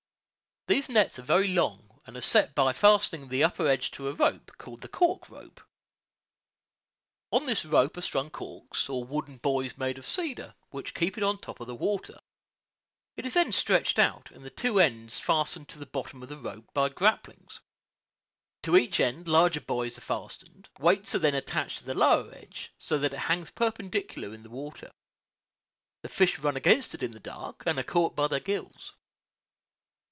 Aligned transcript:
These 0.67 0.89
nets 0.89 1.19
are 1.19 1.23
very 1.23 1.49
long, 1.49 1.99
and 2.05 2.15
are 2.15 2.21
set 2.21 2.55
by 2.55 2.71
fastening 2.71 3.27
the 3.27 3.43
upper 3.43 3.67
edge 3.67 3.91
to 3.91 4.07
a 4.07 4.13
rope, 4.13 4.51
called 4.57 4.79
the 4.79 4.87
cork 4.87 5.27
rope. 5.29 5.59
On 7.31 7.45
this 7.45 7.65
rope 7.65 7.97
are 7.97 8.01
strung 8.01 8.29
corks, 8.29 8.87
or 8.87 9.03
wooden 9.03 9.37
buoys 9.39 9.77
made 9.77 9.97
of 9.97 10.07
cedar, 10.07 10.55
which 10.69 10.93
keep 10.93 11.17
it 11.17 11.23
on 11.25 11.37
top 11.39 11.59
of 11.59 11.67
the 11.67 11.75
water. 11.75 12.21
It 13.17 13.25
is 13.25 13.33
then 13.33 13.51
stretched 13.51 13.99
out, 13.99 14.31
and 14.31 14.43
the 14.43 14.49
two 14.49 14.79
ends 14.79 15.19
fastened 15.19 15.67
to 15.69 15.79
the 15.79 15.85
bottom 15.85 16.21
by 16.73 16.87
"grapplings." 16.89 17.59
To 18.63 18.77
each 18.77 19.01
end 19.01 19.27
larger 19.27 19.61
buoys 19.61 19.97
are 19.97 20.01
fastened; 20.01 20.69
weights 20.79 21.13
are 21.15 21.19
then 21.19 21.35
attached 21.35 21.79
to 21.79 21.83
the 21.83 21.95
lower 21.95 22.33
edge, 22.33 22.71
so 22.77 22.97
that 22.99 23.13
it 23.13 23.17
hangs 23.19 23.51
perpendicular 23.51 24.33
in 24.33 24.43
the 24.43 24.49
water. 24.49 24.91
The 26.03 26.07
fish 26.09 26.39
run 26.39 26.55
against 26.55 26.93
it 26.95 27.03
in 27.03 27.11
the 27.11 27.19
dark, 27.19 27.63
and 27.65 27.77
are 27.77 27.83
caught 27.83 28.15
by 28.15 28.27
their 28.29 28.39
gills. 28.39 28.93